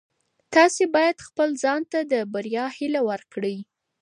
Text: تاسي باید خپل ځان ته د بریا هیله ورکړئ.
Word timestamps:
تاسي 0.53 0.83
باید 0.95 1.25
خپل 1.27 1.49
ځان 1.63 1.81
ته 1.91 1.99
د 2.11 2.13
بریا 2.33 2.65
هیله 2.77 3.01
ورکړئ. 3.09 3.57